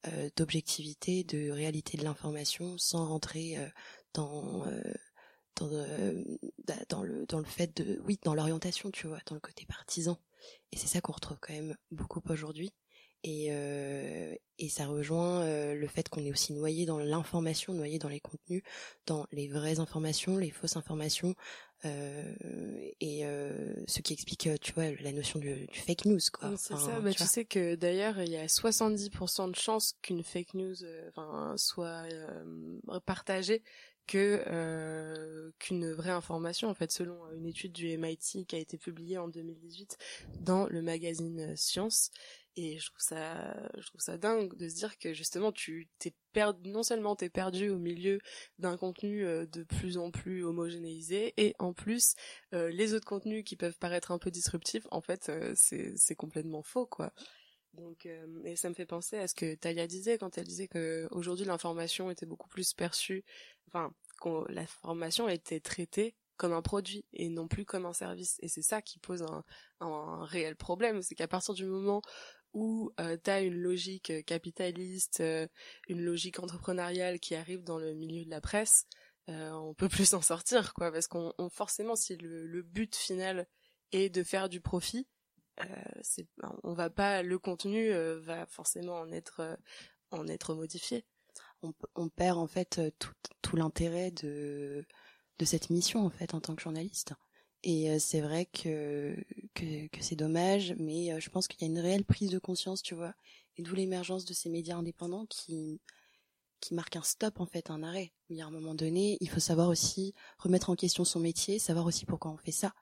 [0.08, 3.68] euh, d'objectivité, de réalité de l'information, sans rentrer euh,
[4.14, 4.82] dans euh,
[5.56, 5.70] dans,
[6.90, 10.18] dans le dans le fait de oui dans l'orientation tu vois dans le côté partisan.
[10.72, 12.74] Et c'est ça qu'on retrouve quand même beaucoup aujourd'hui.
[13.24, 13.52] Et
[14.58, 18.64] et ça rejoint le fait qu'on est aussi noyé dans l'information noyé dans les contenus
[19.06, 21.36] dans les vraies informations les fausses informations
[21.86, 22.34] euh,
[23.00, 26.56] et euh, ce qui explique, euh, tu vois, la notion du, du fake news, quoi.
[26.58, 27.00] C'est ça.
[27.00, 30.76] Bah, tu, sais que d'ailleurs, il y a 70% de chances qu'une fake news,
[31.10, 32.04] enfin, soit
[33.06, 33.64] partagée
[34.08, 38.78] que euh, qu'une vraie information en fait selon une étude du MIT qui a été
[38.78, 39.98] publiée en 2018
[40.42, 42.12] dans le magazine Science
[42.56, 46.14] et je trouve ça je trouve ça dingue de se dire que justement tu t'es
[46.34, 48.20] perdu non seulement t'es perdu au milieu
[48.60, 52.16] d'un contenu euh, de plus en plus homogénéisé et en plus
[52.54, 56.64] euh, les autres contenus qui peuvent paraître un peu disruptifs en fait euh, c'est complètement
[56.64, 57.14] faux quoi
[57.74, 58.06] donc
[58.44, 61.46] et ça me fait penser à ce que Talia disait quand elle disait que aujourd'hui
[61.46, 63.24] l'information était beaucoup plus perçue
[63.68, 68.38] enfin quand l'information était traitée comme un produit et non plus comme un service.
[68.42, 69.44] Et c'est ça qui pose un,
[69.80, 72.02] un réel problème, c'est qu'à partir du moment
[72.54, 75.48] où euh, tu as une logique euh, capitaliste, euh,
[75.88, 78.86] une logique entrepreneuriale qui arrive dans le milieu de la presse,
[79.30, 83.48] euh, on peut plus s'en sortir, quoi, parce qu'on forcément, si le, but final
[83.92, 85.08] est de faire du profit,
[85.60, 85.66] euh,
[86.02, 86.28] c'est,
[86.64, 89.58] on va pas, le contenu va forcément en être,
[90.12, 91.06] en être modifié.
[91.62, 94.86] On, on perd en fait tout, tout l'intérêt de
[95.42, 97.14] de cette mission en fait en tant que journaliste.
[97.64, 99.16] Et euh, c'est vrai que,
[99.54, 102.82] que, c'est dommage, mais euh, je pense qu'il y a une réelle prise de conscience,
[102.82, 103.14] tu vois,
[103.58, 105.80] et d'où l'émergence de ces médias indépendants qui
[106.60, 108.14] qui marquent un stop en fait, un arrêt.
[108.30, 111.58] Il y a un moment donné, il faut savoir aussi remettre en question son métier,
[111.58, 112.74] savoir aussi pourquoi on fait ça,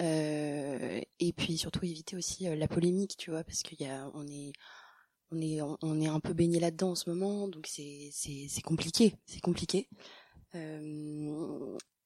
[0.00, 4.52] euh, et puis surtout éviter aussi la polémique, tu vois, parce qu'il y on est
[5.30, 9.40] on on est un peu baigné là-dedans en ce moment, donc c'est c'est compliqué, c'est
[9.40, 9.88] compliqué.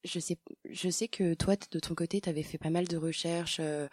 [0.04, 0.38] Je sais,
[0.70, 3.58] je sais que toi, de ton côté, tu avais fait pas mal de recherches.
[3.60, 3.88] Euh,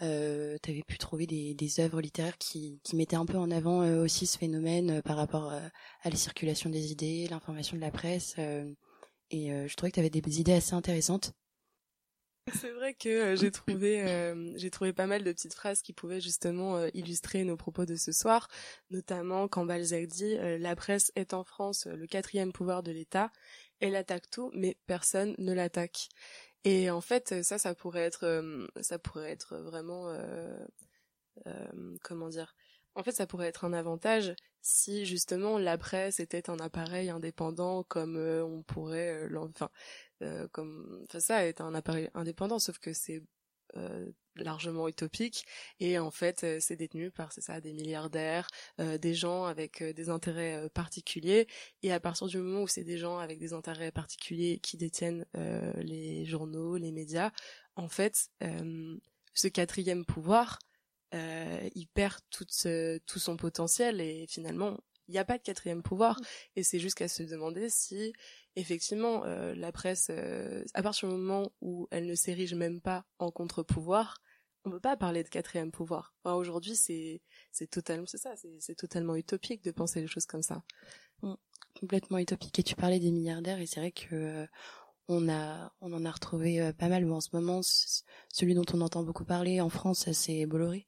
[0.00, 3.82] euh, tu avais pu trouver des, œuvres littéraires qui, qui mettaient un peu en avant
[3.82, 7.90] euh, aussi ce phénomène euh, par rapport à la circulation des idées, l'information de la
[7.90, 8.36] presse.
[8.38, 11.32] et je trouvais que tu avais des idées assez intéressantes.
[12.60, 16.84] C'est vrai que j'ai trouvé j'ai trouvé pas mal de petites phrases qui pouvaient justement
[16.92, 18.48] illustrer nos propos de ce soir,
[18.90, 23.30] notamment quand Balzac dit la presse est en France le quatrième pouvoir de l'État
[23.82, 26.08] elle attaque tout, mais personne ne l'attaque.
[26.64, 30.56] Et en fait, ça, ça pourrait être, euh, ça pourrait être vraiment, euh,
[31.46, 32.54] euh, comment dire
[32.94, 37.82] En fait, ça pourrait être un avantage si justement la presse était un appareil indépendant,
[37.82, 39.70] comme on pourrait, enfin,
[40.52, 43.22] comme, enfin, ça est un appareil indépendant, sauf que c'est
[44.36, 45.44] largement utopique.
[45.80, 48.48] Et en fait euh, c'est détenu par c'est ça des milliardaires
[48.80, 51.46] euh, des gens avec euh, des intérêts particuliers.
[51.82, 55.26] Et à partir du moment où c'est des gens avec des intérêts particuliers qui détiennent
[55.76, 57.30] les journaux les médias
[57.76, 58.30] en fait
[59.34, 60.58] ce quatrième pouvoir
[61.12, 62.46] il perd tout
[63.06, 64.00] tout son potentiel.
[64.00, 66.18] Et finalement il n'y a pas de quatrième pouvoir.
[66.18, 66.24] Mmh.
[66.56, 68.12] et c'est jusqu'à se demander si
[68.56, 70.10] effectivement la presse
[70.74, 74.20] à partir du moment où elle ne s'érige même pas en contre-pouvoir
[74.64, 76.14] on peut pas parler de quatrième pouvoir.
[76.24, 77.20] Aujourd'hui, c'est
[77.70, 80.62] totalement c'est ça, c'est totalement utopique de penser les choses comme ça.
[81.22, 81.34] Mm.
[81.78, 82.58] Complètement utopique.
[82.58, 84.46] Et tu parlais des milliardaires et c'est vrai que euh,
[85.08, 87.10] on a on en a retrouvé euh, pas mal.
[87.10, 90.86] en ce moment, celui dont on entend beaucoup parler en France, c'est Bolloré.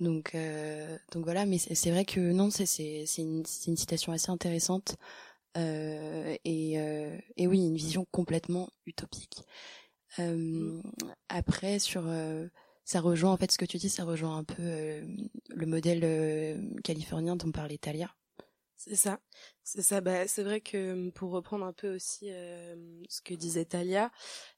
[0.00, 1.46] Donc euh, donc voilà.
[1.46, 4.96] Mais c'est vrai que non, c'est une citation assez intéressante.
[5.56, 6.74] Et
[7.36, 9.42] et oui, une vision complètement utopique.
[10.18, 10.80] Euh,
[11.28, 12.04] après, sur
[12.84, 14.62] ça rejoint en fait ce que tu dis, ça rejoint un peu
[15.48, 18.14] le modèle californien dont parlait Talia.
[18.82, 19.20] C'est ça,
[19.62, 20.00] c'est ça.
[20.00, 24.10] Bah, c'est vrai que pour reprendre un peu aussi ce que disait Talia,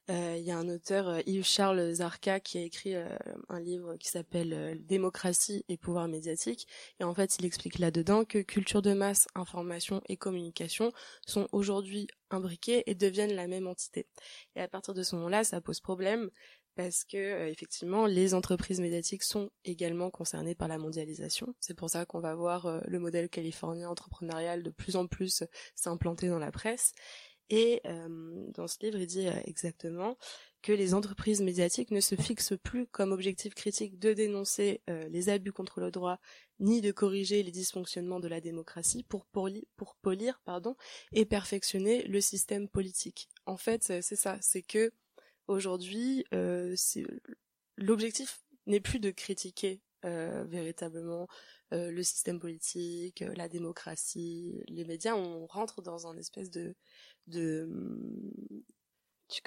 [0.09, 4.79] il y a un auteur Yves Charles Zarka qui a écrit un livre qui s'appelle
[4.87, 6.69] Démocratie et pouvoir médiatique.
[7.01, 10.93] Et en fait, il explique là-dedans que culture de masse, information et communication
[11.27, 14.07] sont aujourd'hui imbriqués et deviennent la même entité.
[14.55, 16.31] Et à partir de ce moment-là, ça pose problème
[16.75, 21.55] parce que euh, effectivement les entreprises médiatiques sont également concernées par la mondialisation.
[21.61, 25.45] C'est pour ça qu'on va voir euh, le modèle californien entrepreneurial de plus en plus
[25.75, 26.93] s'implanter dans la presse.
[27.51, 30.17] Et euh, dans ce livre, il dit exactement
[30.63, 35.53] que les entreprises médiatiques ne se fixent plus comme objectif critique de dénoncer les abus
[35.53, 36.21] contre le droit
[36.61, 40.77] ni de corriger les dysfonctionnements de la démocratie pour, pour polir pardon,
[41.11, 43.29] et perfectionner le système politique.
[43.45, 44.93] En fait, c'est ça, c'est que
[45.49, 46.75] aujourd'hui, euh,
[47.77, 51.29] l'objectif n'est plus de critiquer euh, véritablement
[51.73, 55.15] euh, le système politique, la démocratie, les médias.
[55.15, 56.75] On rentre dans un espèce de,
[57.27, 57.69] de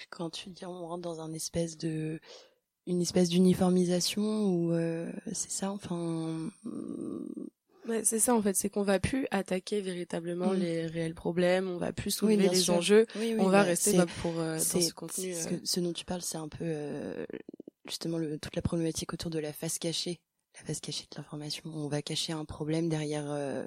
[0.10, 2.20] quand tu dis on rentre dans un espèce de
[2.88, 4.74] une espèce d'uniformisation ou
[5.32, 6.50] c'est ça enfin
[8.04, 10.58] c'est ça en fait, c'est qu'on va plus attaquer véritablement mm.
[10.58, 13.06] les réels problèmes, on va plus soulever les enjeux,
[13.40, 15.34] on va rester bah, pour euh, dans ce contenu.
[15.34, 15.60] Euh.
[15.64, 17.26] Ce, dont tu parles, c'est un peu euh,
[17.88, 20.22] justement le, toute la problématique autour de la face cachée,
[20.60, 21.64] la face cachée de l'information.
[21.74, 23.66] On va cacher un problème derrière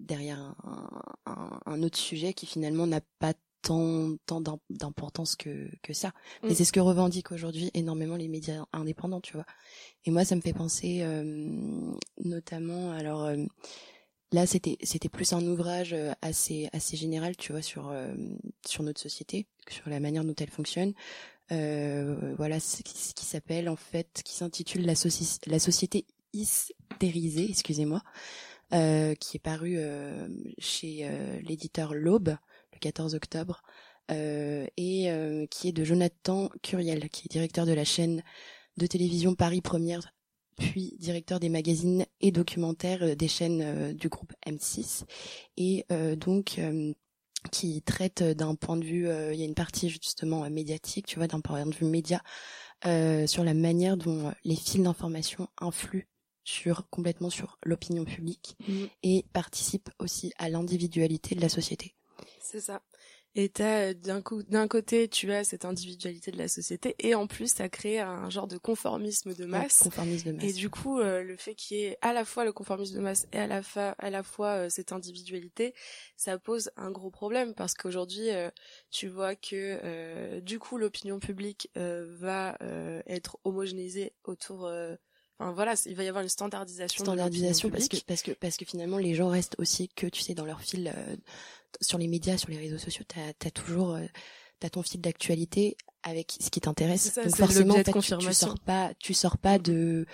[0.00, 6.12] derrière un, un, autre sujet qui finalement n'a pas tant, tant d'importance que, que ça.
[6.42, 6.54] Mais mm.
[6.54, 9.46] c'est ce que revendiquent aujourd'hui énormément les médias indépendants, tu vois.
[10.04, 11.22] Et moi, ça me fait penser euh,
[12.24, 13.36] notamment, alors euh,
[14.32, 17.94] là, c'était c'était plus un ouvrage euh, assez assez général, tu vois, sur
[18.66, 20.92] sur notre société, sur la manière dont elle fonctionne.
[21.50, 24.94] voilà, ce qui, qui s'appelle en fait, qui s'intitule la,
[25.46, 28.02] la société hystérisée, excusez-moi,
[28.70, 29.78] qui est paru
[30.58, 31.08] chez
[31.42, 32.36] l'éditeur L'Aube
[32.82, 33.62] 14 octobre,
[34.10, 38.22] euh, et euh, qui est de Jonathan Curiel, qui est directeur de la chaîne
[38.76, 40.12] de télévision Paris Première,
[40.58, 45.04] puis directeur des magazines et documentaires euh, des chaînes du groupe M6,
[45.56, 46.60] et donc
[47.50, 51.26] qui traite d'un point de vue, il y a une partie justement médiatique, tu vois,
[51.26, 52.22] d'un point de vue média,
[52.84, 56.06] sur la manière dont les fils d'information influent
[56.44, 58.84] sur complètement sur l'opinion publique mmh.
[59.04, 61.94] et participent aussi à l'individualité de la société.
[62.52, 62.82] C'est ça.
[63.34, 67.26] Et t'as d'un coup, d'un côté, tu as cette individualité de la société, et en
[67.26, 69.78] plus, ça crée un genre de conformisme de masse.
[69.78, 70.44] conformisme de masse.
[70.44, 73.00] Et du coup, euh, le fait qu'il y ait à la fois le conformisme de
[73.00, 75.72] masse et à la, fois, à la fois euh, cette individualité,
[76.14, 78.50] ça pose un gros problème parce qu'aujourd'hui, euh,
[78.90, 82.58] tu vois que du coup, l'opinion publique va
[83.06, 84.68] être homogénéisée autour
[85.50, 87.04] voilà, il va y avoir une standardisation.
[87.04, 90.34] Standardisation parce que parce que parce que finalement les gens restent aussi que tu sais
[90.34, 91.16] dans leur fil euh,
[91.80, 94.04] sur les médias, sur les réseaux sociaux, t'as as toujours euh,
[94.60, 97.14] t'as ton fil d'actualité avec ce qui t'intéresse.
[97.14, 100.06] Donc forcément, en fait, tu, sors pas, tu sors pas de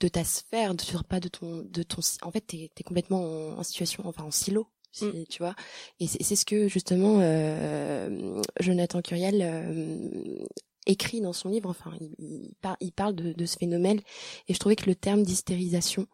[0.00, 2.00] de ta sphère, tu sors pas de ton de ton.
[2.22, 3.22] En fait, t'es es complètement
[3.58, 4.66] en, situation, enfin en silo.
[5.00, 5.22] Mm.
[5.28, 5.54] tu vois
[6.00, 10.44] et c'est ce que justement euh, Jonathan Curiel euh,
[10.86, 11.70] écrit dans son livre.
[11.70, 14.00] Enfin, il, il, parle de, de, ce phénomène
[14.48, 16.08] et je trouvais que le terme d'hystérisation,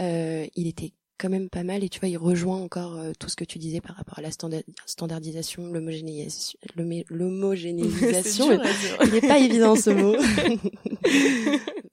[0.00, 3.28] euh, il était quand même pas mal et tu vois, il rejoint encore euh, tout
[3.28, 4.30] ce que tu disais par rapport à la
[4.86, 6.58] standardisation, l'homogénéisation.
[7.08, 8.50] L'homogénéisation,
[9.04, 10.16] il n'est pas évident ce mot.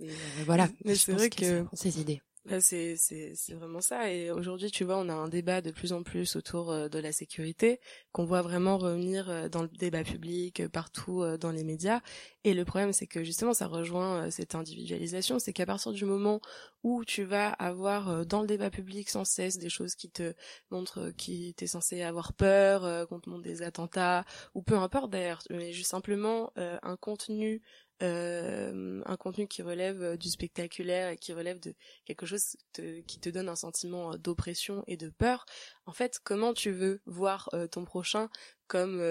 [0.01, 0.69] Euh, voilà.
[0.85, 2.21] Mais c'est vrai que, que ces idées.
[2.49, 5.69] Bah, c'est c'est c'est vraiment ça et aujourd'hui tu vois on a un débat de
[5.69, 7.79] plus en plus autour euh, de la sécurité
[8.11, 12.01] qu'on voit vraiment revenir euh, dans le débat public euh, partout dans les médias
[12.43, 16.41] et le problème c'est que justement ça rejoint cette individualisation c'est qu'à partir du moment
[16.81, 20.33] où tu vas avoir dans le débat public sans cesse des choses qui te
[20.71, 25.43] montrent qui t'es censé avoir peur qu'on te montre des attentats ou peu importe d'ailleurs
[25.51, 27.61] mais juste simplement un contenu
[28.01, 31.73] euh, un contenu qui relève euh, du spectaculaire et qui relève de
[32.05, 35.45] quelque chose qui te donne un sentiment euh, d'oppression et de peur,
[35.85, 38.29] en fait, comment tu veux voir ton prochain
[38.67, 39.01] comme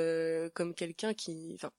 [0.54, 1.70] comme quelqu'un qui, enfin,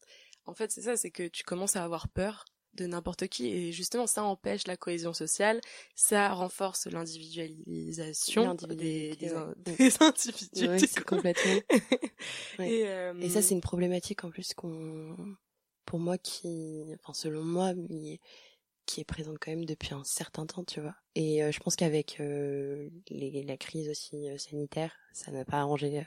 [0.45, 2.45] en fait, c'est ça, c'est que tu commences à avoir peur
[2.75, 5.59] de n'importe qui et justement ça empêche la cohésion sociale,
[5.95, 9.15] ça renforce l'individualisation des,
[9.57, 10.67] des, individus.
[10.67, 11.61] Ouais, complètement.
[12.59, 12.81] Et,
[13.21, 15.15] et, ça c'est une problématique en plus qu'on
[15.89, 17.73] pour moi qui, enfin selon moi,
[18.85, 20.95] qui est présente quand même depuis un certain temps, tu vois.
[21.15, 26.05] Et je pense qu'avec la crise aussi sanitaire, ça n'a pas arrangé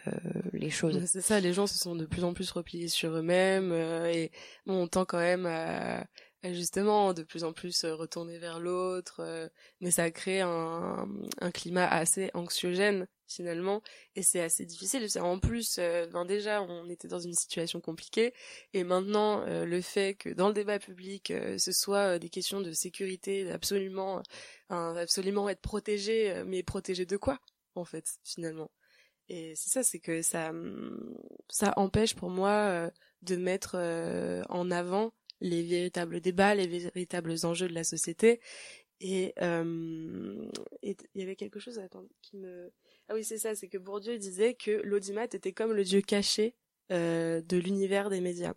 [0.53, 1.05] les choses.
[1.07, 4.31] C'est ça, les gens se sont de plus en plus repliés sur eux-mêmes et
[4.67, 6.05] bon, on tend quand même à
[6.51, 9.49] justement de plus en plus euh, retourner vers l'autre euh,
[9.81, 11.09] mais ça crée un,
[11.41, 13.83] un, climat assez anxiogène finalement
[14.17, 18.33] et c'est assez difficile en plus euh, ben déjà on était dans une situation compliquée
[18.73, 23.51] et maintenant le fait que dans le débat public ce soit des questions de sécurité
[23.51, 24.23] absolument
[24.69, 27.39] absolument être protégé mais protégé de quoi
[27.75, 28.71] en fait finalement?
[29.29, 30.53] Et c'est ça c'est que ça
[31.49, 32.91] ça empêche pour moi
[33.23, 33.77] de mettre
[34.49, 35.13] en avant
[35.43, 38.41] les véritables débats, les véritables enjeux de la société.
[39.01, 40.49] Et euh,
[40.83, 41.81] il y avait quelque chose
[42.23, 42.73] qui me...
[43.09, 46.55] Ah oui, c'est ça, c'est que Bourdieu disait que l'audimat était comme le dieu caché
[46.91, 48.55] euh, de l'univers des médias.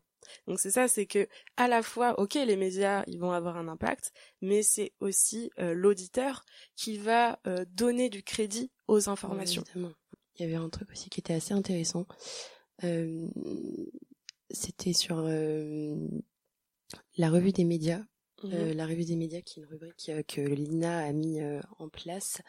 [0.48, 1.28] Donc c'est ça, c'est que
[1.58, 5.74] à la fois, ok, les médias, ils vont avoir un impact, mais c'est aussi euh,
[5.74, 9.64] l'auditeur qui va euh, donner du crédit aux informations.
[9.76, 12.06] Il y avait un truc aussi qui était assez intéressant.
[12.84, 13.28] Euh,
[14.50, 15.22] c'était sur
[17.18, 18.04] la revue des médias,
[18.44, 21.40] mmh euh, la revue des médias qui est une rubrique que l'INA a mis
[21.80, 22.42] en place.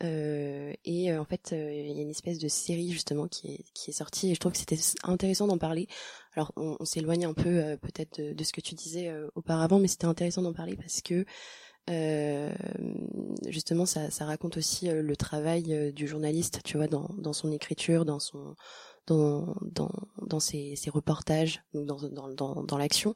[0.00, 3.94] Et en fait, il y a une espèce de série justement qui est, qui est
[3.94, 5.88] sortie et je trouve que c'était intéressant d'en parler.
[6.34, 10.42] Alors, on, s'éloigne un peu peut-être de, ce que tu disais auparavant, mais c'était intéressant
[10.42, 11.24] d'en parler parce que
[13.48, 18.04] justement, ça, ça raconte aussi le travail du journaliste, tu vois, dans, dans son écriture,
[18.04, 18.54] dans son
[19.08, 19.90] dans, dans,
[20.22, 23.14] dans ses, ses reportages, dans, dans, dans, dans l'action.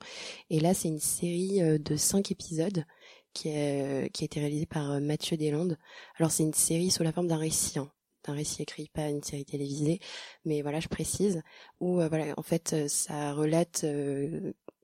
[0.50, 2.84] Et là, c'est une série euh, de cinq épisodes
[3.32, 5.78] qui, est, qui a été réalisée par euh, Mathieu Deslandes.
[6.18, 7.90] Alors, c'est une série sous la forme d'un récit, hein,
[8.24, 10.00] d'un récit écrit, pas une série télévisée.
[10.44, 11.42] Mais voilà, je précise,
[11.80, 13.84] où euh, voilà, en fait, ça relate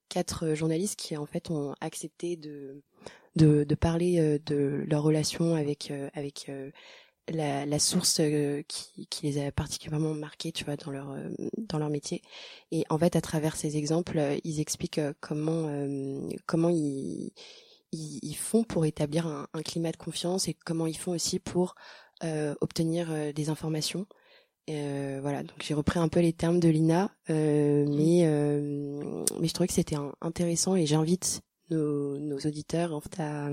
[0.08, 2.82] quatre journalistes qui en fait ont accepté de
[3.36, 6.50] de, parler de leur relation avec avec
[7.30, 11.90] la, source euh, qui, les a particulièrement marqués, tu vois, dans leur euh, dans leur
[11.90, 12.22] métier.
[12.70, 15.68] Et en fait, à travers ces exemples, euh, ils expliquent comment
[16.46, 17.32] comment ils,
[17.92, 21.74] ils, font pour établir un, un, climat de confiance et comment ils font aussi pour
[22.60, 24.06] obtenir des informations.
[24.66, 29.74] voilà, donc j'ai repris un peu les termes de Lina, mais mais je trouvais que
[29.74, 33.46] c'était intéressant et j'invite nos, nos auditeurs en fait, à,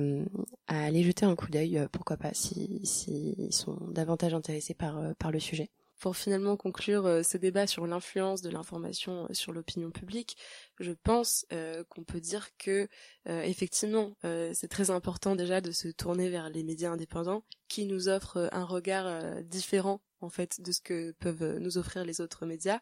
[0.68, 4.98] à, aller jeter un coup d'œil, euh, pourquoi pas, s'ils si, sont davantage intéressés par,
[4.98, 5.70] euh, par le sujet.
[6.00, 10.38] Pour finalement conclure euh, ce débat sur l'influence de l'information sur l'opinion publique,
[10.80, 11.46] je pense
[11.90, 12.88] qu'on peut dire que
[13.26, 18.50] effectivement c'est très important déjà de se tourner vers les médias indépendants qui nous offrent
[18.52, 22.80] un regard différent en fait de ce que peuvent nous offrir les autres médias.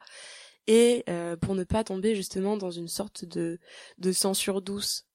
[0.67, 1.05] Et
[1.41, 3.59] pour ne pas tomber justement dans une sorte de,
[3.99, 5.05] de censure douce.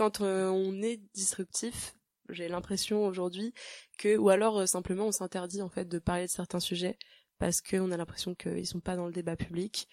[0.00, 1.94] Quand euh, on est disruptif,
[2.28, 3.52] j'ai l'impression aujourd'hui
[3.98, 6.98] que, ou alors euh, simplement on s'interdit en fait de parler de certains sujets
[7.40, 9.88] parce qu'on a l'impression qu'ils sont pas dans le débat public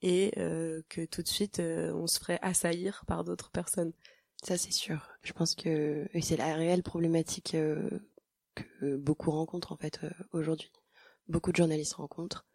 [0.00, 3.92] et euh, que tout de suite on se ferait assaillir par d'autres personnes.
[4.42, 5.10] Ça c'est sûr.
[5.22, 10.00] Je pense que c'est la réelle problématique que beaucoup rencontrent en fait
[10.32, 10.72] aujourd'hui.
[11.28, 12.46] Beaucoup de journalistes rencontrent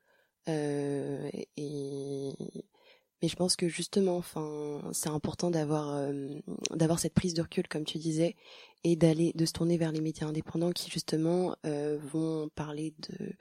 [3.21, 6.27] mais je pense que justement, enfin, c'est important d'avoir euh,
[6.71, 8.35] d'avoir cette prise de recul, comme tu disais,
[8.83, 13.33] et d'aller de se tourner vers les médias indépendants qui justement euh, vont parler de,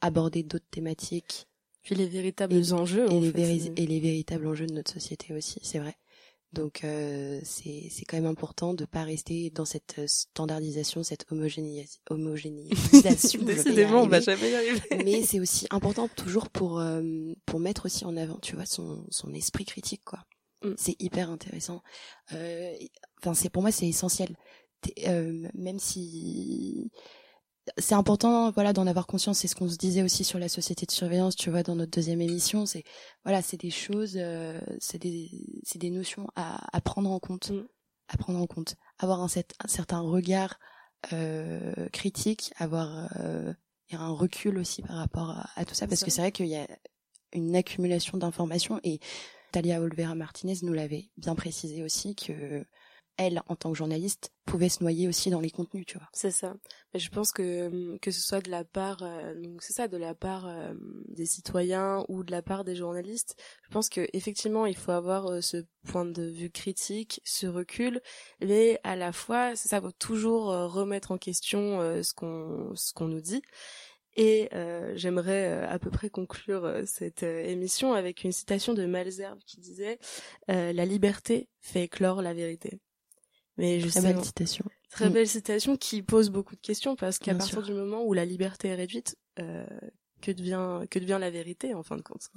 [0.00, 1.46] aborder d'autres thématiques.
[1.82, 3.10] Puis les véritables enjeux.
[3.10, 5.96] Et les, et les véritables enjeux de notre société aussi, c'est vrai.
[6.52, 12.00] Donc euh, c'est quand même important de pas rester dans cette euh, standardisation, cette homogénéisation.
[12.10, 14.80] homogénéisation Décidément, on va jamais y arriver.
[15.04, 17.02] Mais c'est aussi important toujours pour euh,
[17.46, 20.24] pour mettre aussi en avant, tu vois, son son esprit critique quoi.
[20.64, 20.72] Mm.
[20.76, 21.82] C'est hyper intéressant.
[22.32, 22.72] Euh,
[23.20, 24.36] enfin, c'est pour moi c'est essentiel.
[25.54, 26.90] même si
[27.78, 29.38] c'est important voilà d'en avoir conscience.
[29.38, 31.90] C'est ce qu'on se disait aussi sur la société de surveillance tu vois dans notre
[31.90, 32.66] deuxième émission.
[32.66, 32.84] C'est
[33.24, 35.30] voilà c'est des choses euh, c'est des
[35.64, 37.50] c'est des notions à, à prendre en compte.
[37.50, 37.66] Mm.
[38.08, 38.76] à prendre en compte.
[38.98, 40.58] Avoir un, un certain regard
[41.12, 43.52] euh, critique avoir euh,
[43.92, 45.86] un recul aussi par rapport à, tout ça.
[45.86, 46.66] Parce que c'est vrai qu'il y a
[47.32, 48.80] une accumulation d'informations.
[48.84, 49.00] Et
[49.50, 52.64] Talia Olvera Martinez nous l'avait bien précisé aussi que
[53.16, 56.08] elle, en tant que journaliste, pouvait se noyer aussi dans les contenus, tu vois.
[56.12, 56.54] C'est ça.
[56.94, 59.96] Je pense que hum, que ce soit de la part, euh, donc c'est ça, de
[59.96, 60.74] la part euh,
[61.08, 65.26] des citoyens ou de la part des journalistes, je pense que effectivement il faut avoir
[65.26, 68.00] euh, ce point de vue critique, ce recul,
[68.40, 73.08] mais à la fois, c'est ça, faut toujours remettre en question ce qu'on ce qu'on
[73.08, 73.42] nous dit.
[74.16, 74.50] Et
[74.94, 79.98] j'aimerais à peu près conclure cette émission avec une citation de Malzerbe qui disait
[80.48, 82.80] La liberté fait éclore la vérité».
[83.60, 84.64] Mais Très belle citation.
[84.90, 85.12] Très mm.
[85.12, 88.68] belle citation qui pose beaucoup de questions parce qu'à partir du moment où la liberté
[88.68, 89.64] est réduite, euh,
[90.20, 92.28] que devient que devient la vérité en fin de compte.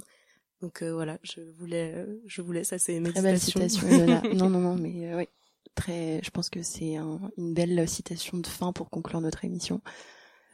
[0.61, 3.87] Donc euh, voilà, je voulais je ça c'est une Très belle citation
[4.33, 5.27] non non non mais euh, oui,
[5.75, 9.81] très je pense que c'est une belle citation de fin pour conclure notre émission.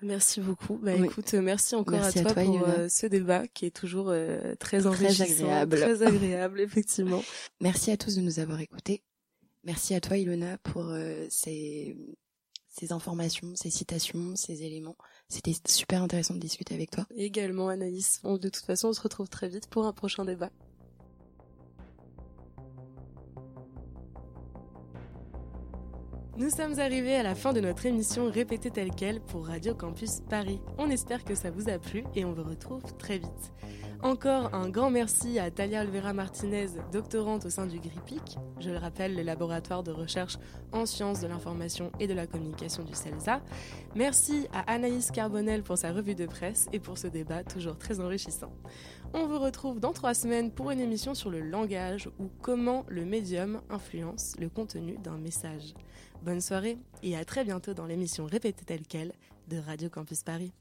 [0.02, 0.78] Merci beaucoup.
[0.78, 4.88] Bah écoute, merci encore à, toi pour euh, ce débat qui est toujours euh, très
[4.88, 5.80] enrichissant, très agréable.
[5.80, 7.24] Très agréable, effectivement.
[7.60, 9.04] Merci à tous de nous avoir écoutés.
[9.64, 11.98] Merci à toi Ilona pour euh, ces,
[12.70, 14.96] ces informations, ces citations, ces éléments.
[15.28, 17.06] C'était super intéressant de discuter avec toi.
[17.16, 18.22] Également Anaïs.
[18.24, 20.50] de toute façon, on se retrouve très vite pour un prochain débat.
[26.40, 30.22] Nous sommes arrivés à la fin de notre émission répétée telle quelle pour Radio Campus
[30.30, 30.62] Paris.
[30.78, 33.54] On espère que ça vous a plu et on vous retrouve très vite.
[34.02, 38.78] Encore un grand merci à Talia Alvera Martinez, doctorante au sein du GRIPIC, je le
[38.78, 40.38] rappelle, le laboratoire de recherche
[40.72, 43.42] en sciences de l'information et de la communication du CELSA.
[43.96, 48.00] Merci à Anaïs Carbonel pour sa revue de presse et pour ce débat toujours très
[48.00, 48.54] enrichissant.
[49.14, 53.04] On vous retrouve dans trois semaines pour une émission sur le langage ou comment le
[53.04, 55.74] médium influence le contenu d'un message.
[56.24, 59.12] Bonne soirée et à très bientôt dans l'émission Répétée telle quelle
[59.50, 60.54] de Radio Campus Paris.